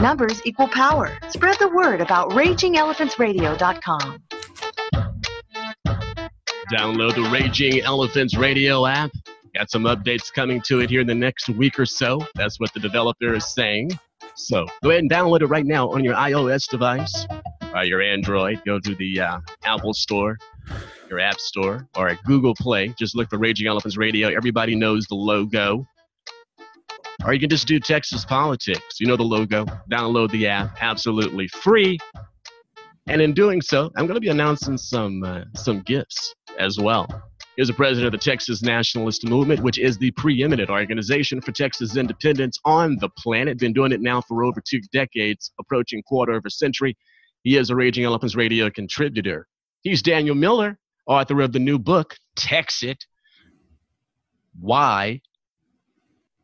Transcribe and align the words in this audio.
Numbers 0.00 0.42
equal 0.44 0.68
power. 0.68 1.16
Spread 1.28 1.56
the 1.58 1.68
word 1.68 2.00
about 2.00 2.30
RagingElePhantsRadio.com. 2.30 4.22
Download 6.70 7.14
the 7.14 7.28
Raging 7.32 7.80
Elephants 7.80 8.36
Radio 8.36 8.86
app. 8.86 9.10
Got 9.54 9.70
some 9.70 9.84
updates 9.84 10.32
coming 10.32 10.60
to 10.66 10.80
it 10.80 10.90
here 10.90 11.00
in 11.00 11.06
the 11.06 11.14
next 11.14 11.48
week 11.48 11.78
or 11.78 11.86
so. 11.86 12.20
That's 12.34 12.60
what 12.60 12.74
the 12.74 12.80
developer 12.80 13.34
is 13.34 13.46
saying. 13.46 13.98
So 14.34 14.66
go 14.82 14.90
ahead 14.90 15.00
and 15.00 15.10
download 15.10 15.40
it 15.40 15.46
right 15.46 15.64
now 15.64 15.88
on 15.88 16.04
your 16.04 16.14
iOS 16.14 16.68
device 16.68 17.26
or 17.74 17.84
your 17.84 18.02
Android. 18.02 18.60
Go 18.66 18.78
to 18.78 18.94
the 18.96 19.20
uh, 19.20 19.38
Apple 19.64 19.94
Store, 19.94 20.36
your 21.08 21.20
App 21.20 21.40
Store, 21.40 21.88
or 21.96 22.08
at 22.08 22.22
Google 22.24 22.54
Play. 22.54 22.88
Just 22.98 23.16
look 23.16 23.30
for 23.30 23.38
Raging 23.38 23.66
Elephants 23.66 23.96
Radio. 23.96 24.28
Everybody 24.28 24.74
knows 24.74 25.06
the 25.06 25.14
logo. 25.14 25.86
Or 27.26 27.34
you 27.34 27.40
can 27.40 27.50
just 27.50 27.66
do 27.66 27.80
Texas 27.80 28.24
Politics. 28.24 29.00
You 29.00 29.08
know 29.08 29.16
the 29.16 29.24
logo. 29.24 29.66
Download 29.90 30.30
the 30.30 30.46
app, 30.46 30.76
absolutely 30.80 31.48
free. 31.48 31.98
And 33.08 33.20
in 33.20 33.34
doing 33.34 33.60
so, 33.60 33.90
I'm 33.96 34.06
going 34.06 34.14
to 34.14 34.20
be 34.20 34.28
announcing 34.28 34.78
some 34.78 35.24
uh, 35.24 35.42
some 35.56 35.80
gifts 35.80 36.34
as 36.58 36.78
well. 36.78 37.08
Here's 37.56 37.66
the 37.66 37.74
president 37.74 38.14
of 38.14 38.20
the 38.20 38.24
Texas 38.24 38.62
Nationalist 38.62 39.24
Movement, 39.26 39.60
which 39.60 39.78
is 39.78 39.98
the 39.98 40.12
preeminent 40.12 40.70
organization 40.70 41.40
for 41.40 41.50
Texas 41.50 41.96
independence 41.96 42.60
on 42.64 42.96
the 43.00 43.08
planet. 43.18 43.58
Been 43.58 43.72
doing 43.72 43.90
it 43.90 44.00
now 44.00 44.20
for 44.20 44.44
over 44.44 44.60
two 44.60 44.80
decades, 44.92 45.50
approaching 45.58 46.02
quarter 46.04 46.34
of 46.34 46.44
a 46.46 46.50
century. 46.50 46.96
He 47.42 47.56
is 47.56 47.70
a 47.70 47.74
Raging 47.74 48.04
Elephants 48.04 48.36
Radio 48.36 48.70
contributor. 48.70 49.48
He's 49.82 50.00
Daniel 50.02 50.36
Miller, 50.36 50.78
author 51.06 51.40
of 51.40 51.52
the 51.52 51.58
new 51.58 51.78
book, 51.78 52.16
Texit. 52.38 52.98
Why 54.60 55.22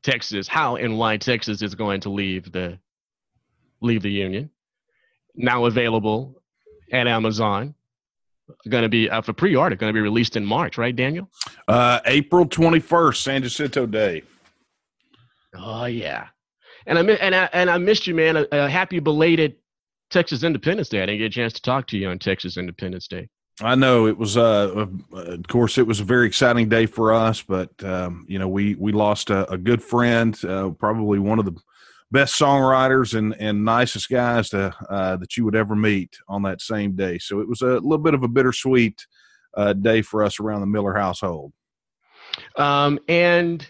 Texas, 0.03 0.49
how 0.49 0.77
and 0.77 0.99
why 0.99 1.17
Texas 1.17 1.63
is 1.63 1.75
going 1.75 2.01
to 2.01 2.11
leave 2.11 2.53
the 2.53 2.79
leave 3.81 4.03
the 4.03 4.11
union. 4.11 4.51
Now 5.35 5.67
available 5.67 6.43
at 6.93 7.07
Amazon. 7.07 7.75
Going 8.69 8.83
to 8.83 8.89
be 8.89 9.09
uh, 9.09 9.23
for 9.23 9.33
pre-order. 9.33 9.77
Going 9.77 9.93
to 9.93 9.97
be 9.97 10.01
released 10.01 10.37
in 10.37 10.45
March, 10.45 10.77
right, 10.77 10.95
Daniel? 10.95 11.31
Uh, 11.69 12.01
April 12.05 12.45
twenty 12.45 12.81
first, 12.81 13.23
San 13.23 13.43
Jacinto 13.43 13.87
Day. 13.87 14.23
Oh 15.55 15.87
yeah, 15.87 16.27
and 16.87 16.99
I 16.99 17.03
and 17.03 17.35
I 17.35 17.49
and 17.53 17.71
I 17.71 17.79
missed 17.79 18.07
you, 18.07 18.15
man. 18.15 18.37
A, 18.37 18.47
a 18.53 18.69
happy 18.69 18.99
belated 18.99 19.57
Texas 20.11 20.43
Independence 20.43 20.89
Day. 20.89 21.03
I 21.03 21.07
didn't 21.07 21.21
get 21.21 21.27
a 21.27 21.31
chance 21.31 21.53
to 21.55 21.63
talk 21.63 21.87
to 21.89 21.97
you 21.97 22.09
on 22.09 22.19
Texas 22.19 22.57
Independence 22.59 23.07
Day. 23.07 23.29
I 23.63 23.75
know 23.75 24.07
it 24.07 24.19
was, 24.19 24.37
uh, 24.37 24.87
of 25.13 25.47
course, 25.49 25.79
it 25.79 25.87
was 25.87 26.01
a 26.01 26.05
very 26.05 26.27
exciting 26.27 26.69
day 26.69 26.87
for 26.87 27.13
us, 27.13 27.43
but 27.43 27.71
um, 27.85 28.27
you 28.29 28.39
know, 28.39 28.49
we 28.49 28.75
we 28.75 28.93
lost 28.93 29.31
a, 29.31 29.51
a 29.51 29.59
good 29.59 29.83
friend, 29.83 30.39
uh, 30.45 30.71
probably 30.71 31.19
one 31.19 31.39
of 31.39 31.45
the 31.45 31.57
best 32.11 32.39
songwriters 32.39 33.17
and 33.17 33.35
and 33.39 33.65
nicest 33.65 34.09
guys 34.11 34.51
to, 34.51 34.75
uh, 34.91 35.17
that 35.17 35.37
you 35.37 35.45
would 35.45 35.57
ever 35.57 35.77
meet 35.77 36.17
on 36.29 36.43
that 36.43 36.61
same 36.61 36.95
day. 36.97 37.19
So 37.19 37.41
it 37.41 37.49
was 37.49 37.63
a 37.63 37.67
little 37.67 37.99
bit 37.99 38.15
of 38.15 38.23
a 38.23 38.29
bittersweet 38.29 39.07
uh, 39.57 39.73
day 39.73 40.03
for 40.03 40.23
us 40.23 40.41
around 40.41 40.61
the 40.61 40.67
Miller 40.67 40.95
household. 40.95 41.53
Um, 42.57 42.99
and 43.09 43.67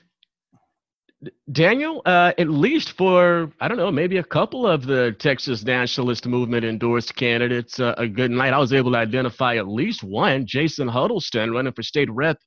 Daniel, 1.53 2.03
uh, 2.05 2.33
at 2.37 2.49
least 2.49 2.93
for, 2.97 3.53
I 3.61 3.69
don't 3.69 3.77
know, 3.77 3.93
maybe 3.93 4.17
a 4.17 4.25
couple 4.25 4.67
of 4.67 4.87
the 4.87 5.15
Texas 5.19 5.63
nationalist 5.63 6.27
movement 6.27 6.65
endorsed 6.65 7.15
candidates, 7.15 7.79
uh, 7.79 7.95
a 7.97 8.09
good 8.09 8.31
night. 8.31 8.53
I 8.53 8.59
was 8.59 8.73
able 8.73 8.93
to 8.93 8.99
identify 8.99 9.57
at 9.57 9.69
least 9.69 10.03
one, 10.03 10.47
Jason 10.47 10.89
Huddleston, 10.89 11.53
running 11.53 11.73
for 11.73 11.83
state 11.83 12.11
rep 12.11 12.39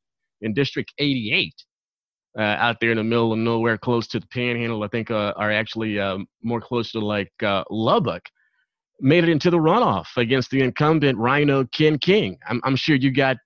in 0.42 0.54
District 0.54 0.92
88, 0.98 1.54
uh, 2.38 2.42
out 2.42 2.78
there 2.82 2.92
in 2.92 2.98
the 2.98 3.04
middle 3.04 3.32
of 3.32 3.40
nowhere, 3.40 3.78
close 3.78 4.08
to 4.08 4.20
the 4.20 4.28
panhandle. 4.28 4.84
I 4.84 4.90
think 4.90 5.10
uh, 5.10 5.34
are 5.38 5.52
actually 5.52 6.00
um, 6.00 6.28
more 6.44 6.60
close 6.60 6.92
to 6.92 7.00
like 7.00 7.32
uh, 7.44 7.64
Lubbock. 7.70 8.24
Made 9.00 9.24
it 9.24 9.30
into 9.30 9.50
the 9.50 9.58
runoff 9.58 10.08
against 10.18 10.52
the 10.52 10.62
incumbent 10.62 11.18
Rhino 11.18 11.66
Ken 11.66 11.98
King. 11.98 12.38
I'm, 12.48 12.62
I'm 12.64 12.76
sure 12.76 12.96
you 12.96 13.12
got 13.12 13.38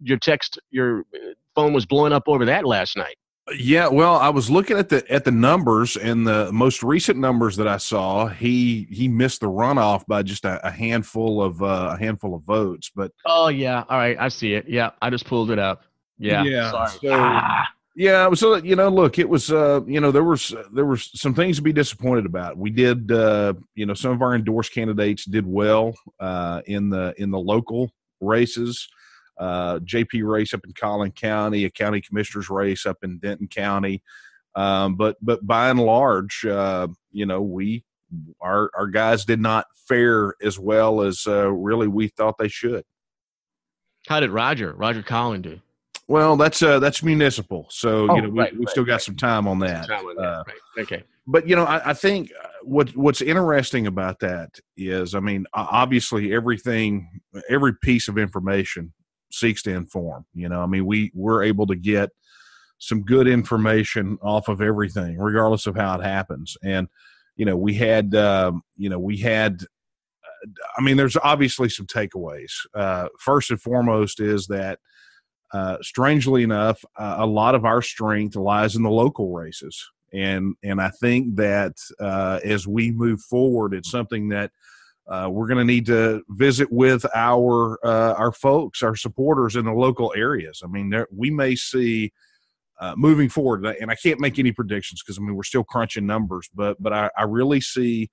your 0.00 0.18
text, 0.18 0.58
your 0.70 1.00
uh, 1.14 1.34
phone 1.54 1.74
was 1.74 1.84
blowing 1.84 2.12
up 2.12 2.24
over 2.26 2.46
that 2.46 2.64
last 2.64 2.96
night. 2.96 3.16
Yeah, 3.56 3.88
well, 3.88 4.16
I 4.16 4.28
was 4.28 4.50
looking 4.50 4.76
at 4.78 4.88
the 4.88 5.10
at 5.10 5.24
the 5.24 5.30
numbers, 5.30 5.96
and 5.96 6.26
the 6.26 6.52
most 6.52 6.82
recent 6.82 7.18
numbers 7.18 7.56
that 7.56 7.68
I 7.68 7.78
saw, 7.78 8.26
he 8.28 8.86
he 8.90 9.08
missed 9.08 9.40
the 9.40 9.48
runoff 9.48 10.06
by 10.06 10.22
just 10.22 10.44
a, 10.44 10.66
a 10.66 10.70
handful 10.70 11.42
of 11.42 11.62
uh, 11.62 11.94
a 11.94 11.98
handful 11.98 12.34
of 12.34 12.42
votes. 12.42 12.90
But 12.94 13.12
oh 13.24 13.48
yeah, 13.48 13.84
all 13.88 13.98
right, 13.98 14.16
I 14.18 14.28
see 14.28 14.54
it. 14.54 14.68
Yeah, 14.68 14.90
I 15.00 15.10
just 15.10 15.26
pulled 15.26 15.50
it 15.50 15.58
up. 15.58 15.82
Yeah, 16.18 16.42
yeah. 16.44 16.86
So, 16.86 17.10
ah. 17.10 17.68
Yeah, 17.96 18.32
so 18.34 18.56
you 18.56 18.76
know, 18.76 18.88
look, 18.88 19.18
it 19.18 19.28
was 19.28 19.50
uh, 19.50 19.80
you 19.86 20.00
know 20.00 20.10
there 20.10 20.24
was 20.24 20.54
there 20.72 20.84
were 20.84 20.98
some 20.98 21.34
things 21.34 21.56
to 21.56 21.62
be 21.62 21.72
disappointed 21.72 22.26
about. 22.26 22.56
We 22.56 22.70
did 22.70 23.10
uh, 23.10 23.54
you 23.74 23.86
know 23.86 23.94
some 23.94 24.12
of 24.12 24.22
our 24.22 24.34
endorsed 24.34 24.72
candidates 24.72 25.24
did 25.24 25.46
well 25.46 25.94
uh, 26.20 26.62
in 26.66 26.90
the 26.90 27.14
in 27.18 27.30
the 27.30 27.38
local 27.38 27.90
races 28.20 28.88
uh, 29.38 29.78
JP 29.80 30.28
race 30.28 30.52
up 30.52 30.60
in 30.64 30.72
Collin 30.72 31.12
County, 31.12 31.64
a 31.64 31.70
county 31.70 32.00
commissioner's 32.00 32.50
race 32.50 32.86
up 32.86 32.98
in 33.02 33.18
Denton 33.18 33.48
County. 33.48 34.02
Um, 34.54 34.96
but 34.96 35.16
but 35.22 35.46
by 35.46 35.70
and 35.70 35.80
large, 35.80 36.44
uh, 36.44 36.88
you 37.12 37.26
know, 37.26 37.40
we 37.40 37.84
our 38.40 38.70
our 38.76 38.86
guys 38.86 39.24
did 39.24 39.40
not 39.40 39.66
fare 39.86 40.34
as 40.42 40.58
well 40.58 41.02
as 41.02 41.24
uh, 41.26 41.50
really 41.50 41.88
we 41.88 42.08
thought 42.08 42.38
they 42.38 42.48
should. 42.48 42.84
How 44.08 44.20
did 44.20 44.30
Roger 44.30 44.72
Roger 44.72 45.02
Collin 45.02 45.42
do? 45.42 45.60
Well, 46.08 46.36
that's 46.36 46.62
uh, 46.62 46.78
that's 46.78 47.02
municipal, 47.02 47.66
so 47.70 48.10
oh, 48.10 48.16
you 48.16 48.22
know 48.22 48.30
we, 48.30 48.38
right, 48.38 48.52
we 48.52 48.60
right, 48.60 48.68
still 48.68 48.84
got 48.84 48.94
right. 48.94 49.02
some 49.02 49.16
time 49.16 49.46
on 49.46 49.58
that. 49.60 49.86
Time 49.86 50.06
on 50.06 50.16
that. 50.16 50.22
Uh, 50.22 50.44
okay, 50.78 51.04
but 51.26 51.46
you 51.46 51.54
know, 51.54 51.64
I, 51.64 51.90
I, 51.90 51.94
think 51.94 52.32
uh, 52.42 52.48
what 52.62 52.96
what's 52.96 53.20
interesting 53.20 53.86
about 53.86 54.20
that 54.20 54.58
is, 54.76 55.14
I 55.14 55.20
mean, 55.20 55.44
obviously 55.52 56.32
everything, 56.32 57.20
every 57.50 57.74
piece 57.74 58.08
of 58.08 58.16
information 58.16 58.94
seeks 59.30 59.62
to 59.62 59.74
inform. 59.74 60.26
You 60.34 60.48
know, 60.48 60.62
I 60.62 60.66
mean, 60.66 60.86
we 60.86 61.10
we're 61.14 61.42
able 61.42 61.66
to 61.66 61.76
get 61.76 62.10
some 62.78 63.02
good 63.02 63.26
information 63.26 64.18
off 64.22 64.48
of 64.48 64.60
everything, 64.60 65.18
regardless 65.18 65.66
of 65.66 65.76
how 65.76 65.98
it 65.98 66.04
happens. 66.04 66.56
And 66.62 66.88
you 67.36 67.44
know, 67.44 67.56
we 67.56 67.74
had 67.74 68.14
um, 68.14 68.62
you 68.76 68.88
know 68.88 68.98
we 68.98 69.18
had. 69.18 69.62
I 70.76 70.82
mean, 70.82 70.96
there's 70.96 71.16
obviously 71.16 71.68
some 71.68 71.86
takeaways. 71.86 72.52
Uh, 72.72 73.08
first 73.18 73.50
and 73.50 73.60
foremost 73.60 74.20
is 74.20 74.46
that, 74.46 74.78
uh, 75.52 75.78
strangely 75.80 76.44
enough, 76.44 76.84
uh, 76.96 77.16
a 77.18 77.26
lot 77.26 77.56
of 77.56 77.64
our 77.64 77.82
strength 77.82 78.36
lies 78.36 78.76
in 78.76 78.84
the 78.84 78.90
local 78.90 79.32
races, 79.32 79.84
and 80.12 80.54
and 80.62 80.80
I 80.80 80.90
think 80.90 81.36
that 81.36 81.74
uh, 82.00 82.38
as 82.44 82.68
we 82.68 82.92
move 82.92 83.20
forward, 83.20 83.74
it's 83.74 83.90
something 83.90 84.28
that 84.28 84.52
uh, 85.08 85.28
we're 85.30 85.46
going 85.46 85.58
to 85.58 85.64
need 85.64 85.86
to 85.86 86.22
visit 86.28 86.70
with 86.70 87.06
our 87.14 87.78
uh, 87.84 88.12
our 88.14 88.32
folks, 88.32 88.82
our 88.82 88.94
supporters 88.94 89.56
in 89.56 89.64
the 89.64 89.72
local 89.72 90.12
areas. 90.14 90.60
I 90.62 90.68
mean, 90.68 90.90
there, 90.90 91.08
we 91.10 91.30
may 91.30 91.56
see 91.56 92.12
uh, 92.78 92.94
moving 92.96 93.28
forward, 93.28 93.64
and 93.64 93.90
I 93.90 93.94
can't 93.94 94.20
make 94.20 94.38
any 94.38 94.52
predictions 94.52 95.02
because 95.02 95.18
I 95.18 95.22
mean 95.22 95.34
we're 95.34 95.44
still 95.44 95.64
crunching 95.64 96.06
numbers, 96.06 96.48
but 96.54 96.80
but 96.80 96.92
I, 96.92 97.10
I 97.16 97.22
really 97.24 97.60
see 97.60 98.10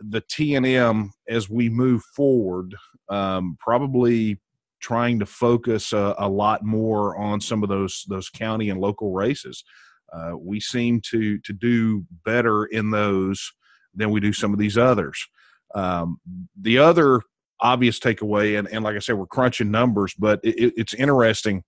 the 0.00 0.20
TNM 0.22 1.08
as 1.28 1.50
we 1.50 1.68
move 1.68 2.02
forward, 2.14 2.76
um, 3.08 3.56
probably 3.58 4.38
trying 4.80 5.18
to 5.18 5.26
focus 5.26 5.92
a, 5.92 6.14
a, 6.18 6.28
lot 6.28 6.64
more 6.64 7.16
on 7.16 7.40
some 7.40 7.64
of 7.64 7.68
those 7.68 8.04
those 8.08 8.28
county 8.28 8.70
and 8.70 8.80
local 8.80 9.12
races. 9.12 9.64
Uh, 10.12 10.32
we 10.38 10.60
seem 10.60 11.00
to 11.10 11.38
to 11.40 11.52
do 11.52 12.06
better 12.24 12.66
in 12.66 12.92
those 12.92 13.52
than 13.94 14.10
we 14.10 14.20
do 14.20 14.32
some 14.32 14.52
of 14.52 14.60
these 14.60 14.78
others. 14.78 15.26
Um, 15.74 16.20
the 16.60 16.78
other 16.78 17.22
obvious 17.60 17.98
takeaway, 17.98 18.58
and, 18.58 18.68
and 18.68 18.84
like 18.84 18.96
I 18.96 19.00
said, 19.00 19.16
we're 19.16 19.26
crunching 19.26 19.70
numbers, 19.70 20.14
but 20.18 20.40
it, 20.42 20.74
it's 20.76 20.94
interesting. 20.94 21.64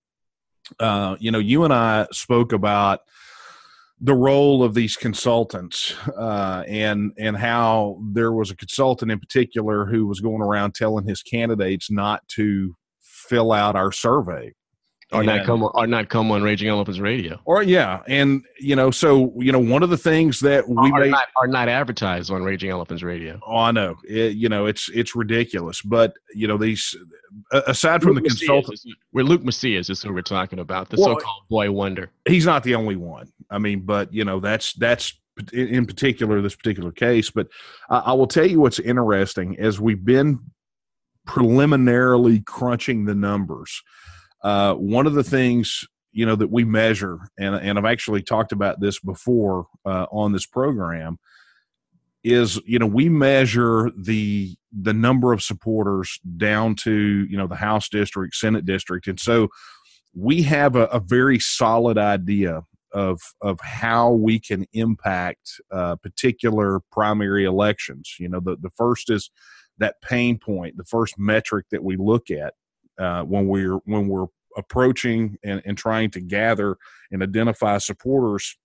Uh, 0.79 1.15
you 1.19 1.31
know, 1.31 1.39
you 1.39 1.63
and 1.63 1.73
I 1.73 2.07
spoke 2.11 2.53
about 2.53 3.01
the 3.99 4.15
role 4.15 4.63
of 4.63 4.73
these 4.73 4.97
consultants 4.97 5.93
uh, 6.17 6.63
and 6.67 7.11
and 7.19 7.37
how 7.37 7.99
there 8.13 8.31
was 8.31 8.49
a 8.49 8.55
consultant 8.55 9.11
in 9.11 9.19
particular 9.19 9.85
who 9.85 10.07
was 10.07 10.19
going 10.19 10.41
around 10.41 10.73
telling 10.73 11.07
his 11.07 11.21
candidates 11.21 11.91
not 11.91 12.27
to 12.29 12.75
fill 12.99 13.51
out 13.51 13.75
our 13.75 13.91
survey 13.91 14.53
or 15.11 15.23
not 15.23 15.45
come 15.45 15.63
on, 15.63 15.71
or 15.73 15.87
not 15.87 16.09
come 16.09 16.31
on 16.31 16.41
Raging 16.41 16.69
Elephants 16.69 16.99
Radio. 16.99 17.39
Or 17.45 17.63
yeah, 17.63 18.01
and 18.07 18.43
you 18.59 18.75
know, 18.75 18.91
so 18.91 19.33
you 19.37 19.51
know, 19.51 19.59
one 19.59 19.83
of 19.83 19.89
the 19.89 19.97
things 19.97 20.39
that 20.41 20.67
we 20.67 20.91
are 20.91 21.01
may, 21.01 21.09
not 21.09 21.27
are 21.35 21.47
not 21.47 21.67
advertised 21.67 22.31
on 22.31 22.43
Raging 22.43 22.69
Elephants 22.69 23.03
Radio. 23.03 23.39
Oh, 23.45 23.57
I 23.57 23.71
know. 23.71 23.97
It, 24.07 24.35
you 24.35 24.49
know, 24.49 24.65
it's 24.65 24.89
it's 24.89 25.15
ridiculous, 25.15 25.81
but 25.81 26.13
you 26.33 26.47
know, 26.47 26.57
these 26.57 26.95
aside 27.51 28.01
from 28.01 28.13
Luke 28.13 28.23
the 28.23 28.29
consultants, 28.29 28.85
we're 29.11 29.23
Luke 29.23 29.43
Macias 29.43 29.89
is 29.89 30.01
who 30.01 30.13
we're 30.13 30.21
talking 30.21 30.59
about, 30.59 30.89
the 30.89 30.97
well, 30.97 31.15
so-called 31.17 31.47
boy 31.49 31.71
wonder. 31.71 32.09
He's 32.27 32.45
not 32.45 32.63
the 32.63 32.75
only 32.75 32.95
one. 32.95 33.31
I 33.49 33.57
mean, 33.57 33.81
but 33.81 34.13
you 34.13 34.23
know, 34.23 34.39
that's 34.39 34.73
that's 34.73 35.13
in 35.51 35.85
particular 35.85 36.41
this 36.41 36.55
particular 36.55 36.91
case. 36.91 37.29
But 37.29 37.47
I, 37.89 37.99
I 37.99 38.13
will 38.13 38.27
tell 38.27 38.45
you 38.45 38.61
what's 38.61 38.79
interesting 38.79 39.59
as 39.59 39.79
we've 39.79 40.03
been 40.03 40.39
preliminarily 41.25 42.39
crunching 42.41 43.05
the 43.05 43.15
numbers 43.15 43.83
uh, 44.43 44.73
one 44.75 45.07
of 45.07 45.13
the 45.13 45.23
things 45.23 45.85
you 46.11 46.25
know 46.25 46.35
that 46.35 46.51
we 46.51 46.65
measure, 46.65 47.19
and 47.37 47.55
and 47.55 47.77
I've 47.77 47.85
actually 47.85 48.21
talked 48.21 48.51
about 48.51 48.79
this 48.79 48.99
before 48.99 49.67
uh, 49.85 50.07
on 50.11 50.31
this 50.33 50.45
program, 50.45 51.19
is 52.23 52.59
you 52.65 52.79
know 52.79 52.87
we 52.87 53.09
measure 53.09 53.91
the 53.97 54.55
the 54.71 54.93
number 54.93 55.33
of 55.33 55.41
supporters 55.41 56.19
down 56.37 56.75
to 56.75 57.25
you 57.29 57.37
know 57.37 57.47
the 57.47 57.55
house 57.55 57.89
district 57.89 58.35
senate 58.35 58.65
district. 58.65 59.07
And 59.07 59.19
so 59.19 59.49
we 60.13 60.41
have 60.43 60.75
a, 60.75 60.85
a 60.85 60.99
very 60.99 61.39
solid 61.39 61.97
idea 61.97 62.63
of 62.91 63.19
of 63.41 63.59
how 63.61 64.11
we 64.11 64.39
can 64.39 64.65
impact 64.73 65.61
uh, 65.71 65.95
particular 65.95 66.81
primary 66.91 67.45
elections. 67.45 68.15
You 68.19 68.29
know 68.29 68.39
the, 68.39 68.57
the 68.59 68.71
first 68.71 69.09
is 69.09 69.31
that 69.77 70.01
pain 70.01 70.37
point 70.37 70.77
the 70.77 70.83
first 70.83 71.17
metric 71.17 71.67
that 71.71 71.83
we 71.83 71.95
look 71.95 72.29
at 72.29 72.53
uh, 72.99 73.23
when 73.23 73.47
we're 73.47 73.77
when 73.85 74.07
we're 74.07 74.27
approaching 74.57 75.37
and, 75.43 75.61
and 75.65 75.77
trying 75.77 76.11
to 76.11 76.19
gather 76.19 76.77
and 77.11 77.23
identify 77.23 77.77
supporters 77.77 78.57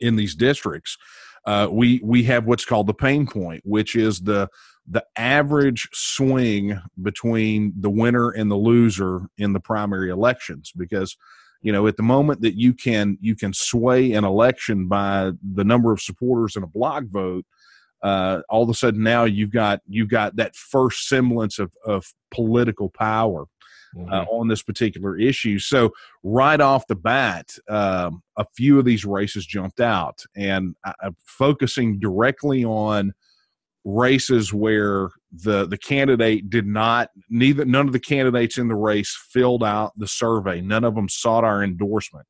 in 0.00 0.16
these 0.16 0.34
districts 0.34 0.98
uh, 1.46 1.68
we 1.70 2.00
we 2.02 2.24
have 2.24 2.44
what's 2.44 2.64
called 2.64 2.88
the 2.88 2.94
pain 2.94 3.26
point, 3.26 3.62
which 3.64 3.94
is 3.94 4.20
the 4.20 4.48
the 4.88 5.04
average 5.16 5.88
swing 5.92 6.80
between 7.02 7.72
the 7.78 7.90
winner 7.90 8.30
and 8.30 8.50
the 8.50 8.56
loser 8.56 9.22
in 9.38 9.52
the 9.52 9.60
primary 9.60 10.10
elections. 10.10 10.72
Because 10.76 11.16
you 11.62 11.70
know 11.70 11.86
at 11.86 11.96
the 11.96 12.02
moment 12.02 12.40
that 12.40 12.58
you 12.58 12.74
can 12.74 13.16
you 13.20 13.36
can 13.36 13.52
sway 13.52 14.12
an 14.12 14.24
election 14.24 14.88
by 14.88 15.32
the 15.40 15.64
number 15.64 15.92
of 15.92 16.00
supporters 16.00 16.56
in 16.56 16.64
a 16.64 16.68
block 16.68 17.04
vote. 17.04 17.46
Uh, 18.02 18.40
all 18.48 18.62
of 18.62 18.68
a 18.68 18.74
sudden 18.74 19.02
now 19.02 19.24
you've 19.24 19.52
got 19.52 19.80
you've 19.86 20.10
got 20.10 20.36
that 20.36 20.54
first 20.54 21.08
semblance 21.08 21.58
of, 21.58 21.72
of 21.84 22.04
political 22.30 22.90
power 22.90 23.46
mm-hmm. 23.96 24.12
uh, 24.12 24.24
on 24.24 24.48
this 24.48 24.62
particular 24.62 25.18
issue. 25.18 25.58
So 25.58 25.90
right 26.22 26.60
off 26.60 26.86
the 26.86 26.94
bat, 26.94 27.50
um, 27.68 28.22
a 28.36 28.44
few 28.56 28.78
of 28.78 28.84
these 28.84 29.04
races 29.04 29.46
jumped 29.46 29.80
out, 29.80 30.22
and 30.36 30.74
focusing 31.24 31.98
directly 31.98 32.64
on 32.64 33.12
races 33.86 34.52
where 34.52 35.10
the 35.30 35.64
the 35.66 35.78
candidate 35.78 36.50
did 36.50 36.66
not 36.66 37.10
neither 37.30 37.64
none 37.64 37.86
of 37.86 37.92
the 37.92 38.00
candidates 38.00 38.58
in 38.58 38.66
the 38.66 38.74
race 38.74 39.16
filled 39.30 39.62
out 39.62 39.92
the 39.96 40.08
survey 40.08 40.60
none 40.60 40.82
of 40.82 40.96
them 40.96 41.08
sought 41.08 41.44
our 41.44 41.62
endorsement 41.62 42.26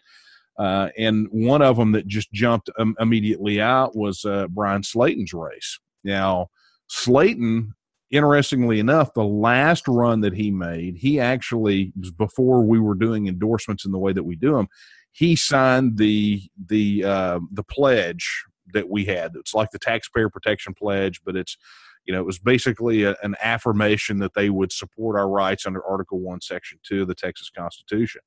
uh, 0.58 0.88
and 0.96 1.28
one 1.30 1.62
of 1.62 1.76
them 1.76 1.92
that 1.92 2.06
just 2.06 2.32
jumped 2.32 2.70
um, 2.78 2.96
immediately 3.00 3.60
out 3.60 3.96
was 3.96 4.24
uh, 4.24 4.46
Bryan 4.48 4.82
Slaton's 4.82 5.32
race 5.32 5.78
now 6.04 6.48
Slaton 6.90 7.72
interestingly 8.10 8.78
enough, 8.78 9.14
the 9.14 9.24
last 9.24 9.86
run 9.88 10.20
that 10.20 10.34
he 10.34 10.50
made, 10.50 10.96
he 10.96 11.18
actually 11.18 11.92
before 12.16 12.62
we 12.62 12.78
were 12.78 12.94
doing 12.94 13.26
endorsements 13.26 13.84
in 13.84 13.92
the 13.92 13.98
way 13.98 14.12
that 14.12 14.24
we 14.24 14.36
do 14.36 14.52
them, 14.52 14.68
he 15.12 15.36
signed 15.36 15.98
the 15.98 16.42
the 16.66 17.04
uh, 17.04 17.40
the 17.52 17.64
pledge 17.64 18.44
that 18.72 18.88
we 18.88 19.04
had. 19.04 19.32
It's 19.36 19.54
like 19.54 19.70
the 19.70 19.78
taxpayer 19.78 20.28
protection 20.28 20.74
pledge, 20.74 21.20
but 21.24 21.36
it's 21.36 21.56
you 22.04 22.12
know 22.12 22.20
it 22.20 22.26
was 22.26 22.38
basically 22.38 23.02
a, 23.02 23.16
an 23.22 23.34
affirmation 23.42 24.18
that 24.18 24.34
they 24.34 24.50
would 24.50 24.72
support 24.72 25.18
our 25.18 25.28
rights 25.28 25.66
under 25.66 25.84
Article 25.84 26.20
One, 26.20 26.40
Section 26.40 26.78
Two 26.84 27.02
of 27.02 27.08
the 27.08 27.14
Texas 27.14 27.50
Constitution. 27.50 28.20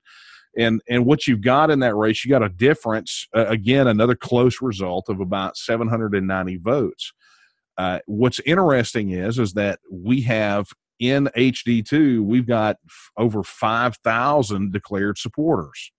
And 0.59 0.81
and 0.89 1.05
what 1.05 1.25
you've 1.25 1.41
got 1.41 1.71
in 1.71 1.79
that 1.79 1.95
race, 1.95 2.23
you 2.25 2.29
got 2.29 2.43
a 2.43 2.49
difference. 2.49 3.27
Uh, 3.35 3.47
again, 3.47 3.87
another 3.87 4.15
close 4.15 4.61
result 4.61 5.07
of 5.07 5.21
about 5.21 5.57
790 5.57 6.57
votes. 6.57 7.13
Uh, 7.77 7.99
what's 8.07 8.41
interesting 8.41 9.11
is 9.11 9.39
is 9.39 9.53
that 9.53 9.79
we 9.89 10.21
have 10.21 10.67
in 10.99 11.29
HD2 11.37 12.21
we've 12.21 12.45
got 12.45 12.75
f- 12.85 13.11
over 13.15 13.41
5,000 13.41 14.73
declared 14.73 15.17
supporters. 15.17 15.93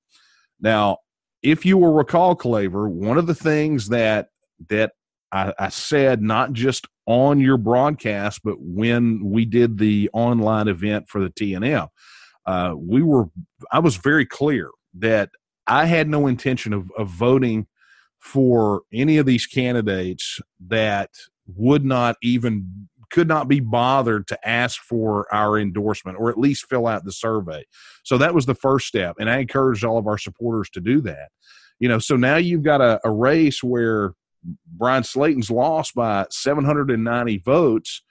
Now, 0.61 0.99
if 1.43 1.65
you 1.65 1.79
will 1.79 1.95
recall, 1.95 2.35
Claver, 2.35 2.87
one 2.87 3.17
of 3.17 3.27
the 3.27 3.35
things 3.35 3.89
that 3.89 4.29
that 4.69 4.93
I, 5.33 5.55
I 5.59 5.69
said 5.71 6.21
not 6.21 6.53
just 6.53 6.87
on 7.06 7.41
your 7.41 7.56
broadcast, 7.56 8.43
but 8.45 8.56
when 8.61 9.31
we 9.31 9.47
did 9.47 9.79
the 9.79 10.11
online 10.13 10.69
event 10.69 11.09
for 11.09 11.21
the 11.21 11.31
TNM, 11.31 11.89
uh, 12.50 12.75
we 12.75 13.00
were 13.00 13.26
I 13.70 13.79
was 13.79 13.97
very 13.97 14.26
clear 14.26 14.70
that 14.99 15.31
I 15.69 15.87
had 15.87 16.08
no 16.08 16.26
intention 16.26 16.73
of, 16.73 16.91
of 16.99 17.08
voting 17.08 17.69
for 18.19 18.82
any 18.93 19.19
of 19.19 19.26
these 19.26 19.47
candidates 19.47 20.41
that 20.67 21.11
would 21.47 21.85
not 21.85 22.17
even 22.23 22.88
could 23.12 23.29
not 23.29 23.47
be 23.49 23.61
bothered 23.61 24.26
to 24.29 24.49
ask 24.49 24.81
for 24.82 25.32
our 25.32 25.58
endorsement 25.58 26.17
or 26.19 26.29
at 26.31 26.38
least 26.38 26.67
fill 26.69 26.87
out 26.87 27.05
the 27.05 27.12
survey. 27.12 27.64
So 28.05 28.19
that 28.19 28.35
was 28.35 28.47
the 28.47 28.55
first 28.55 28.87
step. 28.87 29.17
And 29.19 29.31
I 29.31 29.38
encouraged 29.38 29.85
all 29.85 29.99
of 29.99 30.06
our 30.06 30.19
supporters 30.19 30.70
to 30.70 30.81
do 30.81 31.00
that. 31.03 31.31
You 31.79 31.88
know, 31.88 31.99
so 31.99 32.17
now 32.17 32.37
you've 32.37 32.62
got 32.62 32.81
a, 32.81 33.00
a 33.05 33.11
race 33.11 33.62
where 33.64 34.12
Bryan 34.67 35.03
Slaton's 35.03 35.50
lost 35.50 35.94
by 35.94 36.26
790 36.31 37.38
votes. 37.38 38.03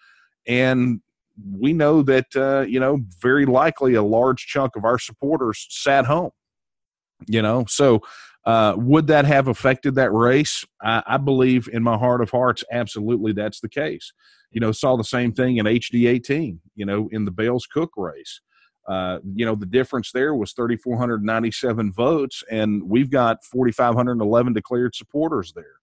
And 0.47 1.01
we 1.51 1.73
know 1.73 2.01
that, 2.03 2.35
uh, 2.35 2.61
you 2.61 2.79
know, 2.79 2.99
very 3.21 3.45
likely 3.45 3.93
a 3.93 4.03
large 4.03 4.45
chunk 4.47 4.75
of 4.75 4.85
our 4.85 4.99
supporters 4.99 5.65
sat 5.69 6.05
home. 6.05 6.31
You 7.27 7.41
know, 7.41 7.65
so 7.67 8.01
uh, 8.45 8.73
would 8.77 9.07
that 9.07 9.25
have 9.25 9.47
affected 9.47 9.95
that 9.95 10.11
race? 10.13 10.65
I, 10.81 11.03
I, 11.05 11.17
believe 11.17 11.67
in 11.71 11.83
my 11.83 11.97
heart 11.97 12.21
of 12.21 12.29
hearts, 12.29 12.63
absolutely 12.71 13.33
that's 13.33 13.59
the 13.59 13.67
case. 13.67 14.13
You 14.51 14.61
know, 14.61 14.71
saw 14.71 14.95
the 14.95 15.03
same 15.03 15.33
thing 15.33 15.57
in 15.57 15.65
HD 15.65 16.09
18, 16.09 16.61
you 16.75 16.85
know, 16.85 17.09
in 17.11 17.25
the 17.25 17.31
Bailes 17.31 17.67
Cook 17.67 17.91
race. 17.97 18.41
Uh, 18.87 19.19
you 19.35 19.45
know, 19.45 19.53
the 19.53 19.65
difference 19.65 20.11
there 20.11 20.33
was 20.33 20.53
3,497 20.53 21.91
votes, 21.91 22.43
and 22.49 22.81
we've 22.83 23.11
got 23.11 23.43
4,511 23.43 24.53
declared 24.53 24.95
supporters 24.95 25.53
there. 25.53 25.75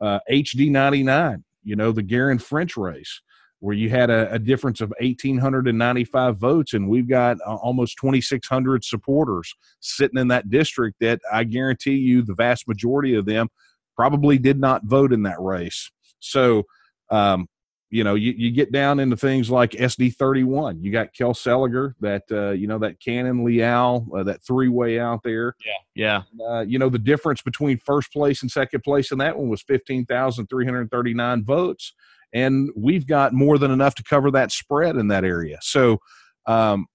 Uh, 0.00 0.20
HD 0.30 0.70
99, 0.70 1.44
you 1.64 1.76
know, 1.76 1.92
the 1.92 2.02
Geren 2.02 2.40
French 2.40 2.76
race 2.76 3.20
where 3.60 3.74
you 3.74 3.88
had 3.88 4.10
a, 4.10 4.32
a, 4.32 4.38
difference 4.38 4.80
of 4.80 4.92
1,895 5.00 6.36
votes, 6.36 6.74
and 6.74 6.88
we've 6.88 7.08
got 7.08 7.38
uh, 7.46 7.54
almost 7.54 7.96
2,600 7.98 8.84
supporters 8.84 9.54
sitting 9.80 10.18
in 10.18 10.28
that 10.28 10.50
district 10.50 10.96
that 11.00 11.20
I 11.32 11.44
guarantee 11.44 11.96
you 11.96 12.22
the 12.22 12.34
vast 12.34 12.68
majority 12.68 13.14
of 13.14 13.24
them 13.24 13.48
probably 13.96 14.38
did 14.38 14.60
not 14.60 14.84
vote 14.84 15.12
in 15.12 15.22
that 15.22 15.40
race. 15.40 15.90
So, 16.20 16.64
um, 17.10 17.48
you 17.88 18.04
know, 18.04 18.14
you, 18.14 18.34
you 18.36 18.50
get 18.50 18.72
down 18.72 19.00
into 19.00 19.16
things 19.16 19.48
like 19.48 19.70
SD 19.70 20.14
31. 20.16 20.82
You 20.82 20.92
got 20.92 21.14
Kel 21.14 21.32
Seliger, 21.32 21.94
that, 22.00 22.24
uh, 22.30 22.50
you 22.50 22.66
know, 22.66 22.78
that 22.80 23.00
Canon 23.00 23.44
Leal, 23.44 24.06
uh, 24.14 24.24
that 24.24 24.42
three 24.42 24.68
way 24.68 24.98
out 24.98 25.22
there. 25.22 25.54
Yeah. 25.64 26.22
Yeah. 26.38 26.46
Uh, 26.46 26.60
you 26.60 26.78
know, 26.78 26.90
the 26.90 26.98
difference 26.98 27.42
between 27.42 27.78
first 27.78 28.12
place 28.12 28.42
and 28.42 28.50
second 28.50 28.82
place 28.82 29.12
in 29.12 29.18
that 29.18 29.38
one 29.38 29.48
was 29.48 29.62
15,339 29.62 31.44
votes 31.44 31.94
and 32.32 32.70
we've 32.76 33.06
got 33.06 33.32
more 33.32 33.58
than 33.58 33.70
enough 33.70 33.94
to 33.96 34.02
cover 34.02 34.30
that 34.32 34.52
spread 34.52 34.96
in 34.96 35.08
that 35.08 35.24
area. 35.24 35.58
So, 35.62 35.98
um, 36.46 36.86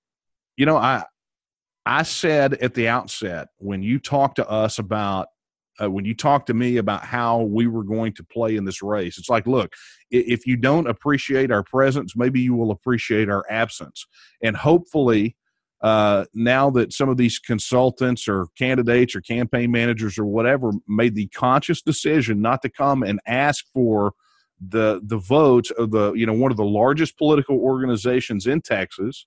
you 0.57 0.65
know, 0.65 0.77
I 0.77 1.03
I 1.85 2.03
said 2.03 2.53
at 2.55 2.73
the 2.73 2.87
outset 2.87 3.47
when 3.57 3.81
you 3.81 3.99
talked 3.99 4.35
to 4.35 4.49
us 4.49 4.77
about 4.77 5.27
uh, 5.81 5.89
when 5.89 6.05
you 6.05 6.13
talked 6.13 6.47
to 6.47 6.53
me 6.53 6.77
about 6.77 7.03
how 7.03 7.41
we 7.41 7.65
were 7.65 7.83
going 7.83 8.13
to 8.13 8.23
play 8.23 8.55
in 8.55 8.65
this 8.65 8.83
race, 8.83 9.17
it's 9.17 9.29
like, 9.29 9.47
look, 9.47 9.73
if 10.11 10.45
you 10.45 10.57
don't 10.57 10.87
appreciate 10.87 11.49
our 11.51 11.63
presence, 11.63 12.15
maybe 12.15 12.41
you 12.41 12.53
will 12.53 12.71
appreciate 12.71 13.29
our 13.29 13.45
absence, 13.49 14.05
and 14.43 14.55
hopefully. 14.57 15.35
Uh, 15.83 16.25
now 16.35 16.69
that 16.69 16.93
some 16.93 17.09
of 17.09 17.17
these 17.17 17.39
consultants 17.39 18.27
or 18.27 18.45
candidates 18.55 19.15
or 19.15 19.21
campaign 19.21 19.71
managers 19.71 20.15
or 20.19 20.25
whatever 20.25 20.69
made 20.87 21.15
the 21.15 21.25
conscious 21.29 21.81
decision 21.81 22.39
not 22.39 22.61
to 22.61 22.69
come 22.69 23.01
and 23.01 23.19
ask 23.25 23.65
for 23.73 24.13
the 24.69 25.01
the 25.03 25.17
votes 25.17 25.71
of 25.71 25.91
the 25.91 26.13
you 26.13 26.25
know 26.25 26.33
one 26.33 26.51
of 26.51 26.57
the 26.57 26.63
largest 26.63 27.17
political 27.17 27.57
organizations 27.57 28.45
in 28.45 28.61
Texas 28.61 29.25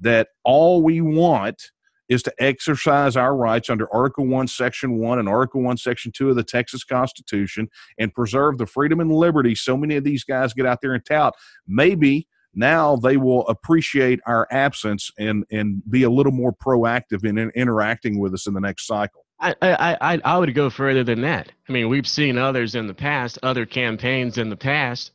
that 0.00 0.28
all 0.44 0.82
we 0.82 1.00
want 1.00 1.70
is 2.08 2.22
to 2.24 2.34
exercise 2.40 3.16
our 3.16 3.36
rights 3.36 3.70
under 3.70 3.92
Article 3.94 4.26
1, 4.26 4.48
Section 4.48 4.98
1 4.98 5.20
and 5.20 5.28
Article 5.28 5.62
1, 5.62 5.76
Section 5.76 6.10
2 6.10 6.30
of 6.30 6.36
the 6.36 6.42
Texas 6.42 6.82
Constitution 6.82 7.68
and 7.98 8.12
preserve 8.12 8.58
the 8.58 8.66
freedom 8.66 8.98
and 8.98 9.12
liberty 9.12 9.54
so 9.54 9.76
many 9.76 9.94
of 9.94 10.02
these 10.02 10.24
guys 10.24 10.52
get 10.52 10.66
out 10.66 10.80
there 10.82 10.92
and 10.92 11.06
tout. 11.06 11.34
Maybe 11.68 12.26
now 12.52 12.96
they 12.96 13.16
will 13.16 13.46
appreciate 13.46 14.18
our 14.26 14.48
absence 14.50 15.12
and, 15.20 15.44
and 15.52 15.82
be 15.88 16.02
a 16.02 16.10
little 16.10 16.32
more 16.32 16.52
proactive 16.52 17.24
in, 17.24 17.38
in 17.38 17.50
interacting 17.50 18.18
with 18.18 18.34
us 18.34 18.48
in 18.48 18.54
the 18.54 18.60
next 18.60 18.88
cycle. 18.88 19.24
I, 19.40 19.54
I, 19.62 20.20
I 20.22 20.38
would 20.38 20.54
go 20.54 20.68
further 20.68 21.02
than 21.02 21.22
that. 21.22 21.50
I 21.68 21.72
mean, 21.72 21.88
we've 21.88 22.06
seen 22.06 22.36
others 22.36 22.74
in 22.74 22.86
the 22.86 22.94
past, 22.94 23.38
other 23.42 23.64
campaigns 23.64 24.36
in 24.36 24.50
the 24.50 24.56
past. 24.56 25.12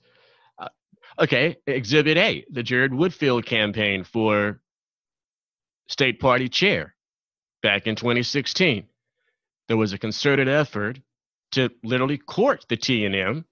Uh, 0.58 0.70
okay, 1.20 1.58
Exhibit 1.67 2.17
A, 2.17 2.44
the 2.50 2.63
Jared 2.63 2.91
Woodfill 2.91 3.46
campaign 3.46 4.03
for 4.03 4.60
state 5.88 6.20
party 6.20 6.50
chair 6.50 6.96
back 7.62 7.86
in 7.86 7.96
2016. 7.96 8.88
There 9.67 9.77
was 9.77 9.94
a 9.94 9.98
concerted 10.00 10.50
effort 10.50 11.00
to 11.51 11.70
literally 11.84 12.17
court 12.17 12.65
the 12.67 12.77
TNM, 12.77 13.44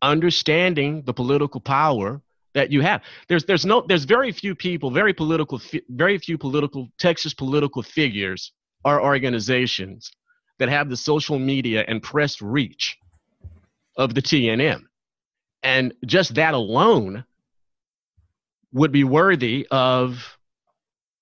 understanding 0.00 1.02
the 1.02 1.12
political 1.12 1.60
power 1.60 2.22
that 2.54 2.70
you 2.70 2.82
have. 2.82 3.02
There's 3.28 3.44
there's 3.44 3.66
no 3.66 3.84
there's 3.86 4.04
very 4.04 4.30
few 4.30 4.54
people, 4.54 4.92
very 4.92 5.12
political, 5.12 5.60
very 5.88 6.18
few 6.18 6.38
political 6.38 6.88
Texas 6.98 7.34
political 7.34 7.82
figures 7.82 8.52
or 8.84 9.02
organizations 9.02 10.10
that 10.60 10.68
have 10.68 10.88
the 10.88 10.96
social 10.96 11.38
media 11.38 11.84
and 11.88 12.02
press 12.02 12.40
reach 12.40 12.98
of 13.96 14.14
the 14.14 14.22
TNM. 14.22 14.82
And 15.62 15.94
just 16.06 16.34
that 16.36 16.54
alone 16.54 17.24
would 18.72 18.92
be 18.92 19.02
worthy 19.02 19.66
of 19.70 20.38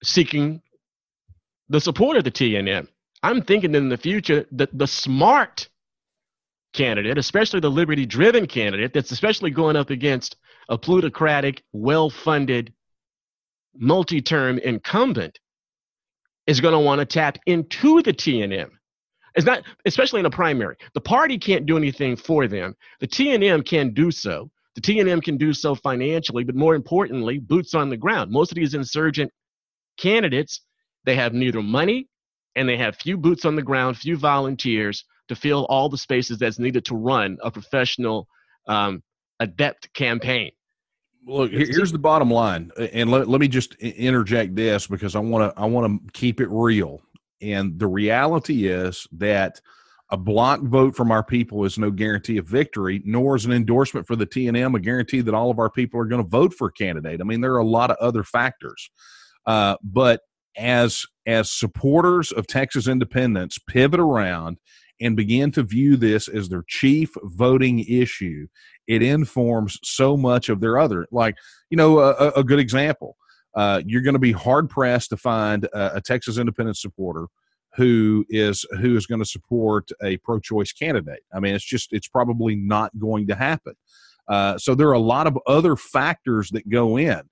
seeking 0.03 0.61
the 1.69 1.81
support 1.81 2.17
of 2.17 2.25
the 2.25 2.31
TNM. 2.31 2.89
I'm 3.23 3.43
thinking 3.43 3.75
in 3.75 3.89
the 3.89 3.97
future 3.97 4.45
that 4.53 4.77
the 4.77 4.87
smart 4.87 5.69
candidate, 6.73 7.17
especially 7.17 7.61
the 7.61 7.71
liberty 7.71 8.07
driven 8.07 8.47
candidate, 8.47 8.93
that's 8.93 9.13
especially 9.13 9.51
going 9.51 9.77
up 9.77 9.91
against 9.91 10.37
a 10.69 10.77
plutocratic, 10.77 11.63
well 11.73 12.11
funded, 12.11 12.73
multi 13.77 14.21
term 14.21 14.59
incumbent, 14.59 15.39
is 16.47 16.61
going 16.61 16.73
to 16.73 16.79
want 16.79 17.01
to 17.01 17.05
tap 17.05 17.39
into 17.47 18.03
the 18.03 18.13
TNM. 18.13 18.71
It's 19.39 19.47
not, 19.47 19.63
especially 19.85 20.19
in 20.19 20.27
a 20.27 20.31
primary. 20.31 20.77
The 20.95 21.01
party 21.01 21.39
can't 21.39 21.65
do 21.65 21.77
anything 21.77 22.17
for 22.17 22.49
them. 22.49 22.75
The 22.99 23.07
TNM 23.07 23.65
can 23.65 23.95
do 23.95 24.11
so. 24.11 24.51
The 24.75 24.81
TNM 24.81 25.23
can 25.23 25.37
do 25.37 25.53
so 25.53 25.77
financially, 25.77 26.43
but 26.43 26.57
more 26.57 26.75
importantly, 26.75 27.39
boots 27.39 27.73
on 27.73 27.89
the 27.89 27.97
ground. 27.97 28.33
Most 28.33 28.51
of 28.51 28.57
these 28.57 28.75
insurgent 28.75 29.31
candidates, 29.97 30.63
they 31.05 31.15
have 31.15 31.35
neither 31.35 31.63
money 31.63 32.09
and 32.57 32.69
they 32.69 32.77
have 32.77 32.97
few 32.97 33.17
boots 33.17 33.45
on 33.45 33.55
the 33.55 33.63
ground, 33.63 33.97
few 33.97 34.17
volunteers 34.17 35.05
to 35.29 35.37
fill 35.37 35.67
all 35.67 35.89
the 35.89 35.99
spaces 35.99 36.39
that's 36.39 36.59
needed 36.59 36.85
to 36.87 36.97
run 36.97 37.39
a 37.45 37.51
professional, 37.51 38.27
um, 38.67 39.05
adept 39.39 39.93
campaign. 39.95 40.51
Look, 41.27 41.53
here's 41.53 41.93
the 41.93 41.99
bottom 41.99 42.31
line, 42.31 42.73
and 42.93 43.11
let, 43.11 43.29
let 43.29 43.41
me 43.41 43.49
just 43.49 43.75
interject 43.75 44.57
this 44.57 44.87
because 44.87 45.15
I 45.15 45.19
want 45.19 45.55
to 45.55 45.61
I 45.61 45.67
want 45.67 46.07
to 46.07 46.13
keep 46.13 46.41
it 46.41 46.49
real. 46.51 47.03
And 47.41 47.79
the 47.79 47.87
reality 47.87 48.67
is 48.67 49.07
that 49.13 49.61
a 50.11 50.17
block 50.17 50.63
vote 50.63 50.97
from 50.97 51.11
our 51.13 51.23
people 51.23 51.65
is 51.65 51.79
no 51.79 51.91
guarantee 51.91 52.39
of 52.39 52.47
victory, 52.47 53.03
nor 53.05 53.37
is 53.37 53.45
an 53.45 53.53
endorsement 53.53 54.07
for 54.07 54.17
the 54.17 54.27
TNM 54.27 54.75
a 54.75 54.81
guarantee 54.81 55.21
that 55.21 55.35
all 55.35 55.51
of 55.51 55.59
our 55.59 55.71
people 55.71 56.01
are 56.01 56.07
going 56.07 56.23
to 56.23 56.29
vote 56.29 56.55
for 56.55 56.69
a 56.69 56.73
candidate. 56.73 57.21
I 57.21 57.25
mean, 57.25 57.41
there 57.41 57.53
are 57.55 57.59
a 57.59 57.67
lot 57.67 57.91
of 57.91 57.97
other 57.99 58.25
factors. 58.25 58.91
Uh, 59.47 59.77
but 59.83 60.21
as 60.57 61.05
as 61.27 61.53
supporters 61.53 62.33
of 62.33 62.47
Texas 62.47 62.89
independence 62.89 63.59
pivot 63.59 64.01
around 64.01 64.59
and 65.01 65.15
begin 65.15 65.53
to 65.53 65.63
view 65.63 65.97
this 65.97 66.27
as 66.27 66.49
their 66.49 66.65
chief 66.67 67.11
voting 67.23 67.81
issue, 67.81 68.49
it 68.87 69.03
informs 69.03 69.79
so 69.85 70.17
much 70.17 70.49
of 70.49 70.61
their 70.61 70.79
other. 70.79 71.07
Like, 71.13 71.37
you 71.71 71.77
know, 71.77 72.01
a, 72.01 72.31
a 72.31 72.43
good 72.43 72.59
example. 72.59 73.17
Uh, 73.59 73.83
you're 73.85 74.03
going 74.03 74.15
to 74.15 74.21
be 74.21 74.33
hard 74.33 74.71
pressed 74.71 75.11
to 75.11 75.17
find 75.17 75.65
a, 75.65 75.97
a 75.97 76.01
Texas 76.01 76.39
independent 76.39 76.77
supporter 76.77 77.27
who 77.75 78.25
is 78.29 78.65
who 78.81 78.97
is 78.97 79.07
going 79.07 79.19
to 79.19 79.27
support 79.27 79.91
a 80.03 80.17
pro-choice 80.19 80.73
candidate. 80.73 81.21
I 81.35 81.41
mean, 81.41 81.55
it's 81.55 81.65
just 81.65 81.93
it's 81.93 82.09
probably 82.09 82.55
not 82.55 82.97
going 82.99 83.27
to 83.27 83.35
happen. 83.35 83.75
Uh, 84.29 84.59
so 84.59 84.75
there 84.75 84.89
are 84.89 84.93
a 84.95 85.01
lot 85.01 85.27
of 85.27 85.37
other 85.47 85.75
factors 85.75 86.51
that 86.51 86.69
go 86.69 86.97
in. 86.97 87.23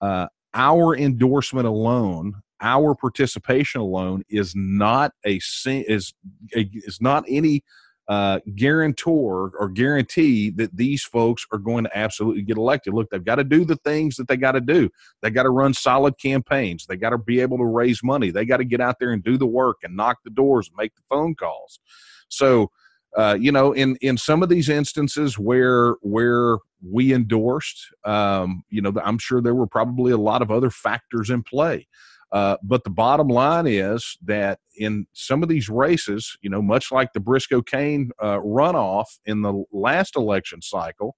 Uh, 0.00 0.26
our 0.54 0.96
endorsement 0.96 1.66
alone 1.66 2.42
our 2.60 2.94
participation 2.94 3.80
alone 3.80 4.22
is 4.28 4.54
not 4.54 5.12
a 5.26 5.36
is 5.64 6.14
is 6.52 6.98
not 7.00 7.24
any 7.28 7.62
uh, 8.08 8.40
guarantor 8.54 9.50
or 9.58 9.68
guarantee 9.68 10.50
that 10.50 10.76
these 10.76 11.02
folks 11.02 11.44
are 11.52 11.58
going 11.58 11.84
to 11.84 11.98
absolutely 11.98 12.42
get 12.42 12.56
elected. 12.56 12.94
Look, 12.94 13.10
they've 13.10 13.24
got 13.24 13.36
to 13.36 13.44
do 13.44 13.64
the 13.64 13.76
things 13.76 14.16
that 14.16 14.28
they 14.28 14.36
got 14.36 14.52
to 14.52 14.60
do. 14.60 14.88
They 15.22 15.30
got 15.30 15.42
to 15.42 15.50
run 15.50 15.74
solid 15.74 16.18
campaigns. 16.18 16.86
They 16.86 16.96
got 16.96 17.10
to 17.10 17.18
be 17.18 17.40
able 17.40 17.58
to 17.58 17.64
raise 17.64 18.02
money. 18.04 18.30
They 18.30 18.44
got 18.44 18.58
to 18.58 18.64
get 18.64 18.80
out 18.80 18.96
there 19.00 19.10
and 19.10 19.24
do 19.24 19.36
the 19.36 19.46
work 19.46 19.78
and 19.82 19.96
knock 19.96 20.18
the 20.24 20.30
doors 20.30 20.68
and 20.68 20.76
make 20.76 20.94
the 20.94 21.02
phone 21.08 21.34
calls. 21.34 21.80
So, 22.28 22.70
uh, 23.16 23.36
you 23.40 23.50
know, 23.50 23.72
in 23.72 23.96
in 24.02 24.16
some 24.16 24.42
of 24.42 24.48
these 24.48 24.68
instances 24.68 25.38
where 25.38 25.94
where 26.02 26.58
we 26.88 27.12
endorsed, 27.12 27.88
um, 28.04 28.62
you 28.68 28.82
know, 28.82 28.92
I'm 29.02 29.18
sure 29.18 29.40
there 29.40 29.54
were 29.54 29.66
probably 29.66 30.12
a 30.12 30.18
lot 30.18 30.42
of 30.42 30.50
other 30.50 30.70
factors 30.70 31.30
in 31.30 31.42
play. 31.42 31.88
Uh, 32.32 32.56
but 32.62 32.84
the 32.84 32.90
bottom 32.90 33.28
line 33.28 33.66
is 33.66 34.18
that 34.24 34.58
in 34.76 35.06
some 35.12 35.42
of 35.42 35.48
these 35.48 35.68
races, 35.68 36.36
you 36.42 36.50
know, 36.50 36.60
much 36.60 36.90
like 36.90 37.12
the 37.12 37.20
Briscoe 37.20 37.62
Cain 37.62 38.10
uh, 38.20 38.38
runoff 38.38 39.06
in 39.24 39.42
the 39.42 39.64
last 39.72 40.16
election 40.16 40.60
cycle, 40.60 41.16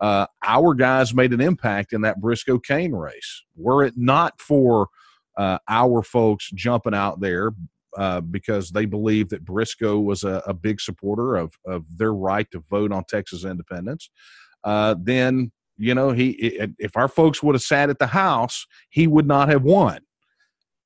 uh, 0.00 0.26
our 0.44 0.74
guys 0.74 1.14
made 1.14 1.32
an 1.32 1.40
impact 1.40 1.92
in 1.92 2.00
that 2.00 2.20
Briscoe 2.20 2.58
Cain 2.58 2.92
race. 2.92 3.44
Were 3.56 3.84
it 3.84 3.94
not 3.96 4.40
for 4.40 4.88
uh, 5.36 5.58
our 5.68 6.02
folks 6.02 6.50
jumping 6.54 6.94
out 6.94 7.20
there 7.20 7.52
uh, 7.96 8.20
because 8.20 8.70
they 8.70 8.86
believe 8.86 9.28
that 9.28 9.44
Briscoe 9.44 10.00
was 10.00 10.24
a, 10.24 10.42
a, 10.46 10.54
big 10.54 10.80
supporter 10.80 11.36
of, 11.36 11.52
of 11.66 11.84
their 11.96 12.14
right 12.14 12.48
to 12.52 12.62
vote 12.70 12.92
on 12.92 13.04
Texas 13.08 13.44
independence, 13.44 14.10
then 14.64 15.52
you 15.76 15.94
know 15.94 16.12
he 16.12 16.30
if 16.78 16.96
our 16.96 17.08
folks 17.08 17.42
would 17.42 17.54
have 17.54 17.62
sat 17.62 17.90
at 17.90 17.98
the 17.98 18.06
house, 18.06 18.66
he 18.90 19.06
would 19.06 19.26
not 19.26 19.48
have 19.48 19.62
won 19.62 20.00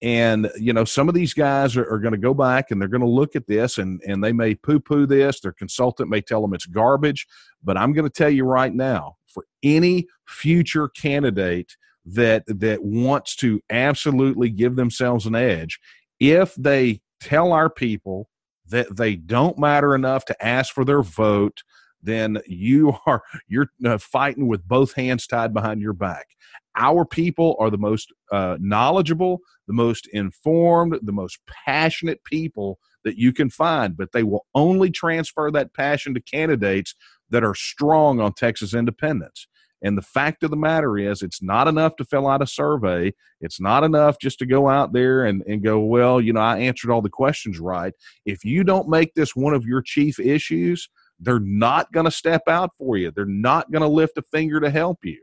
and 0.04 0.50
you 0.60 0.74
know 0.74 0.84
some 0.84 1.08
of 1.08 1.14
these 1.14 1.32
guys 1.32 1.76
are, 1.78 1.90
are 1.90 1.98
going 1.98 2.12
to 2.12 2.18
go 2.18 2.34
back 2.34 2.70
and 2.70 2.78
they're 2.78 2.88
going 2.88 3.00
to 3.00 3.08
look 3.08 3.34
at 3.34 3.46
this 3.46 3.78
and 3.78 4.02
and 4.06 4.22
they 4.22 4.32
may 4.32 4.54
poo 4.54 4.78
poo 4.78 5.06
this. 5.06 5.40
Their 5.40 5.52
consultant 5.52 6.10
may 6.10 6.20
tell 6.20 6.42
them 6.42 6.54
it's 6.54 6.66
garbage. 6.66 7.26
But 7.64 7.78
i'm 7.78 7.94
going 7.94 8.04
to 8.04 8.12
tell 8.12 8.28
you 8.30 8.44
right 8.44 8.74
now 8.74 9.16
for 9.26 9.46
any 9.62 10.06
future 10.26 10.88
candidate 10.88 11.76
that 12.04 12.44
that 12.46 12.84
wants 12.84 13.34
to 13.36 13.62
absolutely 13.70 14.50
give 14.50 14.76
themselves 14.76 15.24
an 15.24 15.34
edge 15.34 15.80
if 16.20 16.54
they 16.56 17.00
tell 17.20 17.52
our 17.52 17.70
people 17.70 18.28
that 18.66 18.94
they 18.96 19.16
don't 19.16 19.58
matter 19.58 19.94
enough 19.94 20.26
to 20.26 20.46
ask 20.46 20.74
for 20.74 20.84
their 20.84 21.02
vote 21.02 21.62
then 22.02 22.38
you 22.46 22.94
are 23.06 23.22
you're 23.48 23.70
uh, 23.86 23.96
fighting 23.96 24.46
with 24.46 24.68
both 24.68 24.92
hands 24.94 25.26
tied 25.26 25.54
behind 25.54 25.80
your 25.80 25.94
back 25.94 26.26
our 26.76 27.04
people 27.04 27.56
are 27.58 27.70
the 27.70 27.78
most 27.78 28.12
uh, 28.32 28.56
knowledgeable, 28.60 29.40
the 29.66 29.72
most 29.72 30.08
informed, 30.12 30.98
the 31.02 31.12
most 31.12 31.38
passionate 31.66 32.22
people 32.24 32.78
that 33.04 33.16
you 33.16 33.32
can 33.32 33.50
find, 33.50 33.96
but 33.96 34.12
they 34.12 34.22
will 34.22 34.46
only 34.54 34.90
transfer 34.90 35.50
that 35.50 35.74
passion 35.74 36.14
to 36.14 36.20
candidates 36.20 36.94
that 37.30 37.44
are 37.44 37.54
strong 37.54 38.20
on 38.20 38.32
Texas 38.32 38.74
independence. 38.74 39.46
And 39.82 39.98
the 39.98 40.02
fact 40.02 40.42
of 40.42 40.50
the 40.50 40.56
matter 40.56 40.96
is, 40.96 41.20
it's 41.20 41.42
not 41.42 41.68
enough 41.68 41.96
to 41.96 42.06
fill 42.06 42.26
out 42.26 42.40
a 42.40 42.46
survey. 42.46 43.12
It's 43.42 43.60
not 43.60 43.84
enough 43.84 44.16
just 44.18 44.38
to 44.38 44.46
go 44.46 44.68
out 44.68 44.94
there 44.94 45.26
and, 45.26 45.42
and 45.46 45.62
go, 45.62 45.78
well, 45.78 46.22
you 46.22 46.32
know, 46.32 46.40
I 46.40 46.58
answered 46.58 46.90
all 46.90 47.02
the 47.02 47.10
questions 47.10 47.60
right. 47.60 47.92
If 48.24 48.44
you 48.44 48.64
don't 48.64 48.88
make 48.88 49.12
this 49.14 49.36
one 49.36 49.52
of 49.52 49.66
your 49.66 49.82
chief 49.82 50.18
issues, 50.18 50.88
they're 51.20 51.38
not 51.38 51.92
going 51.92 52.04
to 52.04 52.10
step 52.10 52.42
out 52.48 52.70
for 52.78 52.96
you. 52.96 53.10
They're 53.10 53.26
not 53.26 53.70
going 53.70 53.82
to 53.82 53.88
lift 53.88 54.16
a 54.16 54.22
finger 54.22 54.58
to 54.58 54.70
help 54.70 55.00
you. 55.02 55.20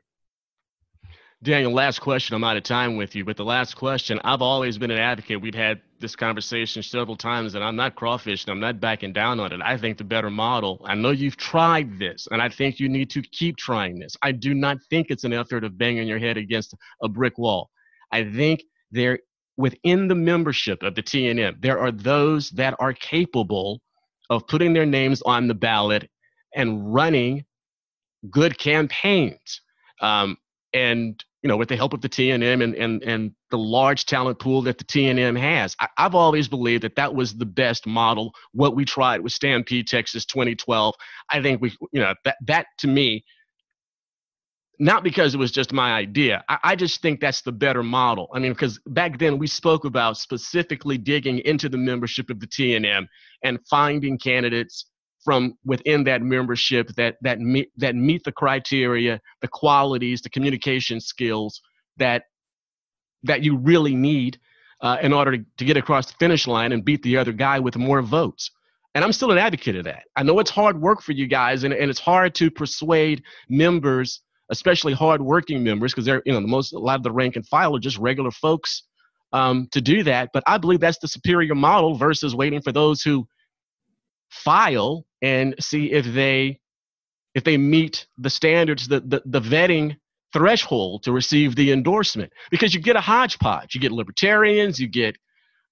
Daniel, 1.43 1.73
last 1.73 2.01
question. 2.01 2.35
I'm 2.35 2.43
out 2.43 2.57
of 2.57 2.61
time 2.61 2.97
with 2.97 3.15
you, 3.15 3.25
but 3.25 3.35
the 3.35 3.43
last 3.43 3.75
question 3.75 4.19
I've 4.23 4.43
always 4.43 4.77
been 4.77 4.91
an 4.91 4.99
advocate. 4.99 5.41
We've 5.41 5.55
had 5.55 5.81
this 5.99 6.15
conversation 6.15 6.83
several 6.83 7.15
times, 7.15 7.55
and 7.55 7.63
I'm 7.63 7.75
not 7.75 7.95
crawfishing. 7.95 8.47
I'm 8.49 8.59
not 8.59 8.79
backing 8.79 9.11
down 9.11 9.39
on 9.39 9.51
it. 9.51 9.59
I 9.63 9.75
think 9.75 9.97
the 9.97 10.03
better 10.03 10.29
model, 10.29 10.85
I 10.85 10.93
know 10.93 11.09
you've 11.09 11.37
tried 11.37 11.97
this, 11.97 12.27
and 12.29 12.43
I 12.43 12.49
think 12.49 12.79
you 12.79 12.87
need 12.87 13.09
to 13.11 13.23
keep 13.23 13.57
trying 13.57 13.97
this. 13.97 14.15
I 14.21 14.33
do 14.33 14.53
not 14.53 14.77
think 14.91 15.07
it's 15.09 15.23
an 15.23 15.33
effort 15.33 15.63
of 15.63 15.79
banging 15.79 16.07
your 16.07 16.19
head 16.19 16.37
against 16.37 16.75
a 17.01 17.09
brick 17.09 17.39
wall. 17.39 17.71
I 18.11 18.23
think 18.23 18.61
there, 18.91 19.17
within 19.57 20.07
the 20.07 20.15
membership 20.15 20.83
of 20.83 20.93
the 20.93 21.01
TNM, 21.01 21.59
there 21.59 21.79
are 21.79 21.91
those 21.91 22.51
that 22.51 22.75
are 22.77 22.93
capable 22.93 23.81
of 24.29 24.45
putting 24.45 24.73
their 24.73 24.85
names 24.85 25.23
on 25.23 25.47
the 25.47 25.55
ballot 25.55 26.07
and 26.55 26.93
running 26.93 27.45
good 28.29 28.59
campaigns. 28.59 29.61
Um, 30.01 30.37
and 30.73 31.23
you 31.41 31.47
know, 31.47 31.57
with 31.57 31.69
the 31.69 31.75
help 31.75 31.93
of 31.93 32.01
the 32.01 32.09
TNM 32.09 32.63
and, 32.63 32.75
and, 32.75 33.03
and 33.03 33.31
the 33.49 33.57
large 33.57 34.05
talent 34.05 34.37
pool 34.39 34.61
that 34.61 34.77
the 34.77 34.83
TNM 34.83 35.37
has. 35.39 35.75
I, 35.79 35.87
have 35.97 36.13
always 36.13 36.47
believed 36.47 36.83
that 36.83 36.95
that 36.97 37.15
was 37.15 37.33
the 37.33 37.47
best 37.47 37.87
model. 37.87 38.33
What 38.51 38.75
we 38.75 38.85
tried 38.85 39.21
with 39.21 39.33
Stampede 39.33 39.87
Texas 39.87 40.23
2012. 40.25 40.93
I 41.31 41.41
think 41.41 41.61
we, 41.61 41.75
you 41.91 42.01
know, 42.01 42.13
that, 42.25 42.37
that 42.45 42.67
to 42.79 42.87
me, 42.87 43.23
not 44.77 45.03
because 45.03 45.33
it 45.33 45.37
was 45.37 45.51
just 45.51 45.73
my 45.73 45.93
idea. 45.93 46.43
I, 46.47 46.57
I 46.63 46.75
just 46.75 47.01
think 47.01 47.19
that's 47.19 47.41
the 47.41 47.51
better 47.51 47.81
model. 47.81 48.29
I 48.33 48.39
mean, 48.39 48.53
because 48.53 48.79
back 48.85 49.17
then 49.17 49.39
we 49.39 49.47
spoke 49.47 49.85
about 49.85 50.17
specifically 50.17 50.97
digging 50.97 51.39
into 51.39 51.69
the 51.69 51.77
membership 51.77 52.29
of 52.29 52.39
the 52.39 52.47
TNM 52.47 53.07
and 53.43 53.59
finding 53.67 54.19
candidates 54.19 54.90
from 55.23 55.57
within 55.65 56.03
that 56.05 56.21
membership 56.21 56.89
that 56.95 57.17
that 57.21 57.39
meet 57.39 57.71
that 57.77 57.95
meet 57.95 58.23
the 58.23 58.31
criteria, 58.31 59.19
the 59.41 59.47
qualities, 59.47 60.21
the 60.21 60.29
communication 60.29 60.99
skills 60.99 61.61
that 61.97 62.23
that 63.23 63.43
you 63.43 63.57
really 63.57 63.95
need 63.95 64.39
uh, 64.81 64.97
in 65.01 65.13
order 65.13 65.37
to, 65.37 65.45
to 65.57 65.65
get 65.65 65.77
across 65.77 66.07
the 66.07 66.13
finish 66.19 66.47
line 66.47 66.71
and 66.71 66.83
beat 66.83 67.03
the 67.03 67.17
other 67.17 67.31
guy 67.31 67.59
with 67.59 67.77
more 67.77 68.01
votes. 68.01 68.49
And 68.95 69.05
I'm 69.05 69.13
still 69.13 69.31
an 69.31 69.37
advocate 69.37 69.75
of 69.75 69.85
that. 69.85 70.03
I 70.15 70.23
know 70.23 70.39
it's 70.39 70.49
hard 70.49 70.81
work 70.81 71.01
for 71.01 71.13
you 71.13 71.27
guys, 71.27 71.63
and, 71.63 71.73
and 71.73 71.89
it's 71.89 71.99
hard 71.99 72.35
to 72.35 72.51
persuade 72.51 73.23
members, 73.47 74.21
especially 74.49 74.93
hardworking 74.93 75.63
members, 75.63 75.93
because 75.93 76.05
they're 76.05 76.21
you 76.25 76.33
know 76.33 76.41
the 76.41 76.47
most 76.47 76.73
a 76.73 76.79
lot 76.79 76.97
of 76.97 77.03
the 77.03 77.11
rank 77.11 77.35
and 77.35 77.47
file 77.47 77.75
are 77.75 77.79
just 77.79 77.97
regular 77.97 78.31
folks 78.31 78.83
um, 79.31 79.67
to 79.71 79.79
do 79.79 80.03
that. 80.03 80.29
But 80.33 80.43
I 80.45 80.57
believe 80.57 80.81
that's 80.81 80.99
the 80.99 81.07
superior 81.07 81.55
model 81.55 81.95
versus 81.95 82.35
waiting 82.35 82.61
for 82.61 82.73
those 82.73 83.01
who 83.01 83.25
file 84.31 85.05
and 85.21 85.55
see 85.59 85.91
if 85.91 86.05
they 86.05 86.59
if 87.33 87.43
they 87.43 87.57
meet 87.57 88.07
the 88.17 88.29
standards, 88.29 88.87
the, 88.89 88.99
the, 89.01 89.21
the 89.25 89.39
vetting 89.39 89.95
threshold 90.33 91.03
to 91.03 91.13
receive 91.13 91.55
the 91.55 91.71
endorsement. 91.71 92.31
Because 92.49 92.73
you 92.73 92.81
get 92.81 92.97
a 92.97 93.01
hodgepodge. 93.01 93.73
You 93.73 93.79
get 93.79 93.93
libertarians, 93.93 94.79
you 94.79 94.89
get 94.89 95.15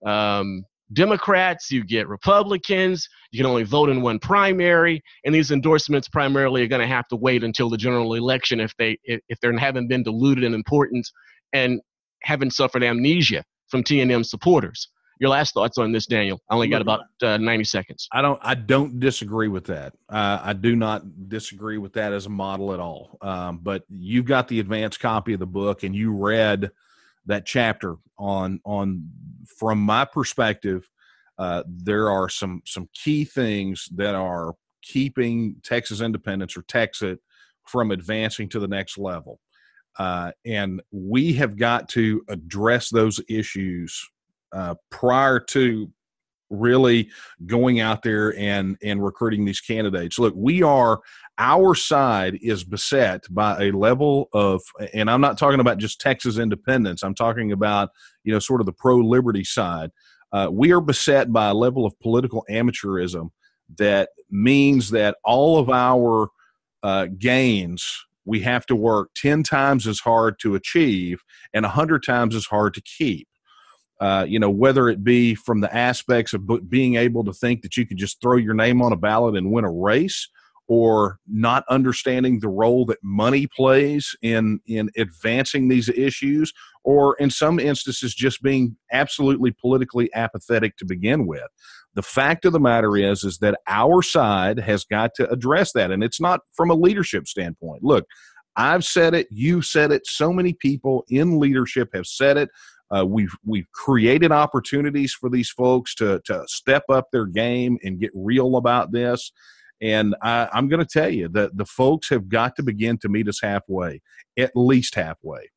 um, 0.06 0.64
Democrats, 0.94 1.70
you 1.70 1.84
get 1.84 2.08
Republicans, 2.08 3.08
you 3.32 3.38
can 3.38 3.46
only 3.46 3.64
vote 3.64 3.90
in 3.90 4.02
one 4.02 4.20
primary, 4.20 5.04
and 5.24 5.36
these 5.36 5.52
endorsements 5.52 6.08
primarily 6.08 6.64
are 6.64 6.68
going 6.68 6.82
to 6.82 6.88
have 6.88 7.08
to 7.10 7.16
wait 7.16 7.44
until 7.44 7.70
the 7.70 7.78
general 7.78 8.16
election 8.16 8.60
if 8.60 8.76
they 8.78 8.98
if, 9.04 9.40
they 9.42 9.56
haven't 9.58 9.88
been 9.88 10.04
diluted 10.04 10.44
in 10.44 10.54
importance 10.54 11.12
and 11.54 11.80
haven't 12.24 12.52
suffered 12.52 12.84
amnesia 12.84 13.44
from 13.68 13.84
TNM 13.84 14.26
supporters. 14.26 14.90
Your 15.20 15.30
last 15.30 15.54
thoughts 15.54 15.78
on 15.78 15.92
this, 15.92 16.06
Daniel? 16.06 16.42
I 16.50 16.56
only 16.56 16.70
got 16.70 16.82
about 16.82 17.02
uh, 17.22 17.38
ninety 17.38 17.66
seconds. 17.66 18.08
I 18.14 18.22
don't. 18.22 18.40
I 18.42 18.56
don't 18.56 19.02
disagree 19.02 19.50
with 19.50 19.66
that. 19.66 19.94
Uh, 20.08 20.40
I 20.42 20.54
do 20.54 20.78
not 20.78 21.28
disagree 21.28 21.78
with 21.78 21.94
that 21.94 22.14
as 22.14 22.26
a 22.26 22.30
model 22.30 22.74
at 22.74 22.80
all. 22.80 23.18
Um, 23.22 23.60
but 23.62 23.84
you've 23.90 24.26
got 24.26 24.48
the 24.48 24.62
advanced 24.62 25.02
copy 25.02 25.34
of 25.34 25.40
the 25.40 25.46
book, 25.46 25.84
and 25.84 25.94
you 25.94 26.14
read 26.14 26.72
that 27.26 27.46
chapter 27.46 27.98
on 28.18 28.62
on 28.64 29.10
from 29.58 29.80
my 29.80 30.06
perspective. 30.06 30.90
Uh, 31.38 31.64
there 31.68 32.10
are 32.10 32.30
some 32.30 32.62
some 32.66 32.88
key 32.94 33.26
things 33.26 33.90
that 33.96 34.16
are 34.16 34.54
keeping 34.82 35.58
Texas 35.64 36.00
independence 36.00 36.56
or 36.56 36.62
Texas 36.64 37.18
from 37.68 37.92
advancing 37.92 38.48
to 38.50 38.60
the 38.60 38.68
next 38.68 38.98
level. 38.98 39.40
Uh, 39.98 40.32
and 40.46 40.82
we 40.92 41.34
have 41.34 41.58
got 41.58 41.90
to 41.90 42.24
address 42.30 42.90
those 42.90 43.20
issues 43.28 44.02
uh, 44.52 44.76
prior 44.90 45.40
to 45.40 45.92
really 46.50 47.10
going 47.46 47.80
out 47.80 48.02
there 48.02 48.36
and 48.38 48.78
and 48.82 49.04
recruiting 49.04 49.46
these 49.46 49.62
candidates. 49.62 50.18
Look 50.18 50.34
we 50.36 50.64
are 50.64 51.00
our 51.38 51.76
side 51.76 52.38
is 52.42 52.64
beset 52.64 53.24
by 53.30 53.68
a 53.68 53.72
level 53.72 54.30
of 54.34 54.62
and 54.94 55.10
i'm 55.10 55.22
not 55.22 55.38
talking 55.38 55.60
about 55.60 55.78
just 55.78 56.02
texas 56.02 56.38
independence. 56.38 57.04
I'm 57.04 57.16
talking 57.16 57.52
about 57.52 57.90
you 58.24 58.34
know 58.34 58.40
sort 58.40 58.62
of 58.62 58.66
the 58.66 58.74
pro 58.74 58.98
liberty 58.98 59.44
side. 59.44 59.92
Uh, 60.32 60.48
we 60.52 60.72
are 60.72 60.82
beset 60.82 61.32
by 61.32 61.48
a 61.48 61.54
level 61.54 61.86
of 61.86 62.00
political 62.00 62.46
amateurism 62.52 63.30
that 63.78 64.10
means 64.30 64.92
that 64.92 65.18
all 65.24 65.58
of 65.58 65.70
our 65.70 66.30
uh, 66.84 67.08
gains 67.18 68.06
we 68.26 68.42
have 68.42 68.66
to 68.68 68.76
work 68.76 69.10
10 69.16 69.42
times 69.42 69.88
as 69.88 70.00
hard 70.00 70.40
to 70.40 70.54
achieve 70.54 71.22
and 71.54 71.64
100 71.64 72.04
times 72.04 72.36
as 72.36 72.46
hard 72.46 72.74
to 72.76 72.82
keep 72.82 73.28
uh, 74.00 74.26
you 74.28 74.40
know, 74.40 74.50
whether 74.50 74.88
it 74.88 75.04
be 75.04 75.36
from 75.36 75.62
the 75.62 75.76
aspects 75.76 76.34
of 76.34 76.70
being 76.70 76.96
able 76.96 77.24
to 77.24 77.34
think 77.34 77.62
that 77.62 77.76
you 77.76 77.86
could 77.86 77.98
just 77.98 78.22
throw 78.22 78.38
your 78.38 78.54
name 78.54 78.82
on 78.82 78.94
a 78.94 78.98
ballot 78.98 79.36
and 79.36 79.52
win 79.52 79.66
a 79.66 79.72
race, 79.72 80.30
or 80.68 81.18
not 81.28 81.66
understanding 81.68 82.40
the 82.40 82.48
role 82.48 82.86
that 82.86 83.00
money 83.04 83.48
plays 83.48 84.16
in 84.22 84.60
in 84.68 84.90
advancing 84.96 85.68
these 85.68 85.90
issues, 85.90 86.54
or 86.84 87.16
in 87.16 87.30
some 87.30 87.60
instances 87.60 88.14
just 88.14 88.42
being 88.42 88.78
absolutely 88.92 89.52
politically 89.52 90.10
apathetic 90.14 90.78
to 90.78 90.86
begin 90.86 91.26
with. 91.28 91.48
The 91.96 92.04
fact 92.04 92.46
of 92.46 92.54
the 92.54 92.60
matter 92.60 92.96
is, 92.96 93.24
is 93.24 93.40
that 93.40 93.60
our 93.68 94.04
side 94.04 94.60
has 94.60 94.86
got 94.86 95.16
to 95.16 95.30
address 95.30 95.74
that, 95.74 95.92
and 95.92 96.04
it's 96.04 96.22
not 96.22 96.42
from 96.54 96.70
a 96.70 96.76
leadership 96.76 97.28
standpoint. 97.28 97.84
Look, 97.84 98.06
I've 98.56 98.86
said 98.86 99.14
it, 99.14 99.28
you've 99.32 99.66
said 99.66 99.92
it, 99.92 100.06
so 100.06 100.32
many 100.32 100.54
people 100.54 101.04
in 101.10 101.40
leadership 101.40 101.90
have 101.94 102.06
said 102.06 102.38
it. 102.38 102.50
Uh, 102.92 103.06
we've 103.06 103.36
we've 103.46 103.72
created 103.72 104.32
opportunities 104.32 105.14
for 105.14 105.30
these 105.30 105.50
folks 105.50 105.94
to 105.96 106.22
to 106.26 106.44
step 106.48 106.84
up 106.90 107.08
their 107.12 107.26
game 107.26 107.78
and 107.84 108.00
get 108.00 108.12
real 108.14 108.56
about 108.56 108.92
this. 108.92 109.32
And 109.82 110.16
I, 110.22 110.50
I'm 110.52 110.68
going 110.68 110.86
to 110.86 110.86
tell 110.86 111.10
you 111.10 111.30
that 111.30 111.56
the 111.56 111.66
folks 111.66 112.10
have 112.10 112.28
got 112.28 112.56
to 112.58 112.64
begin 112.64 112.98
to 113.00 113.10
meet 113.10 113.30
us 113.30 113.40
halfway, 113.42 114.02
at 114.38 114.52
least 114.56 114.96
halfway. 114.96 115.50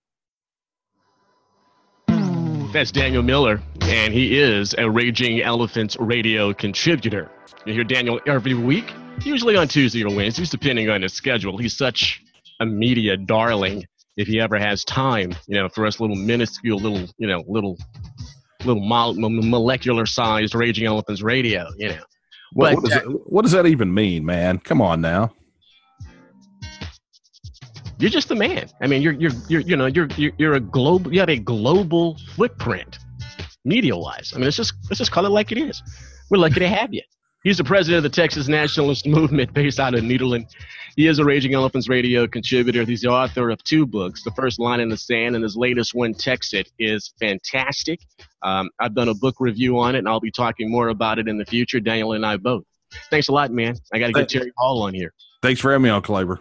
That's 2.73 2.91
Daniel 2.91 3.23
Miller, 3.23 3.61
and 3.83 4.15
he 4.15 4.39
is 4.39 4.75
a 4.79 4.89
Raging 4.89 5.43
Elephants 5.43 5.97
radio 6.01 6.55
contributor. 6.55 7.31
You 7.67 7.75
hear 7.75 7.85
Daniel 7.85 8.19
every 8.27 8.55
week, 8.55 8.95
usually 9.25 9.57
on 9.57 9.69
Tuesday 9.69 10.05
or 10.05 10.15
Wednesdays, 10.15 10.49
depending 10.49 10.89
on 10.89 11.03
his 11.03 11.13
schedule. 11.13 11.59
He's 11.59 11.77
such 11.77 12.23
a 12.61 12.67
media 12.67 13.17
darling 13.17 13.85
if 14.17 14.29
he 14.29 14.41
ever 14.41 14.59
has 14.59 14.85
time, 14.85 15.35
you 15.47 15.59
know, 15.59 15.69
for 15.69 15.87
us 15.87 16.01
little 16.01 16.17
minuscule, 16.17 16.79
little, 16.79 17.09
you 17.19 17.27
know, 17.27 17.43
little, 17.47 17.79
little 18.65 18.83
mo- 18.83 19.15
molecular 19.15 20.07
sized 20.07 20.55
Raging 20.55 20.87
Elephants 20.87 21.23
radio, 21.23 21.69
you 21.77 21.89
know. 21.89 22.03
What, 22.53 22.75
what, 22.75 22.85
does 22.85 22.93
that, 22.93 23.03
what 23.31 23.43
does 23.43 23.53
that 23.53 23.67
even 23.67 23.93
mean, 23.93 24.25
man? 24.25 24.59
Come 24.59 24.83
on 24.83 25.01
now. 25.01 25.33
You're 27.99 28.11
just 28.11 28.29
the 28.29 28.35
man. 28.35 28.69
I 28.83 28.87
mean, 28.87 29.01
you're, 29.01 29.13
you're, 29.15 29.33
you're, 29.49 29.61
you 29.61 29.77
know, 29.77 29.87
you're, 29.87 30.09
you're, 30.17 30.33
you're 30.37 30.55
a 30.55 30.61
global, 30.61 31.13
you 31.15 31.21
have 31.21 31.31
a 31.31 31.39
global 31.39 32.19
footprint, 32.35 32.99
media 33.65 33.97
wise. 33.97 34.33
I 34.35 34.37
mean, 34.37 34.45
let's 34.45 34.57
just, 34.57 34.75
let's 34.91 34.99
just 34.99 35.13
call 35.13 35.25
it 35.25 35.31
like 35.31 35.53
it 35.53 35.59
is. 35.59 35.83
We're 36.29 36.39
lucky 36.39 36.61
to 36.61 36.69
have 36.69 36.93
you. 36.93 37.03
He's 37.45 37.59
the 37.59 37.65
president 37.65 38.05
of 38.05 38.11
the 38.11 38.15
Texas 38.15 38.47
Nationalist 38.47 39.07
Movement 39.07 39.53
based 39.55 39.81
out 39.81 39.95
of 39.95 40.03
Nederland. 40.03 40.47
He 40.95 41.09
is 41.09 41.19
a 41.19 41.25
Raging 41.25 41.55
Elephants 41.55 41.89
radio 41.89 42.27
contributor. 42.27 42.85
He's 42.85 43.01
the 43.01 43.09
author 43.09 43.51
of 43.51 43.63
two 43.65 43.87
books. 43.87 44.23
The 44.23 44.31
first, 44.33 44.61
Line 44.61 44.79
in 44.79 44.89
the 44.89 44.97
Sand, 44.97 45.35
and 45.35 45.43
his 45.43 45.57
latest 45.57 45.95
one, 45.95 46.15
Texit, 46.15 46.67
is 46.79 47.13
fantastic. 47.19 48.01
Um, 48.43 48.71
I've 48.79 48.95
done 48.95 49.09
a 49.09 49.15
book 49.15 49.37
review 49.41 49.79
on 49.81 49.95
it, 49.95 49.99
and 49.99 50.09
I'll 50.09 50.21
be 50.21 50.31
talking 50.31 50.71
more 50.71 50.89
about 50.89 51.19
it 51.19 51.27
in 51.27 51.39
the 51.39 51.47
future. 51.47 51.81
Daniel 51.81 52.13
and 52.13 52.25
I 52.25 52.37
both. 52.37 52.65
Thanks 53.11 53.29
a 53.29 53.33
lot, 53.33 53.51
man. 53.51 53.75
I 53.93 53.99
got 53.99 54.09
to 54.09 54.13
get 54.13 54.29
Terry 54.29 54.53
Hall 54.57 54.83
on 54.83 54.95
here. 54.95 55.13
Thanks 55.41 55.61
for 55.61 55.73
having 55.73 55.85
me 55.85 55.91
on, 55.91 56.03
Claver. 56.03 56.41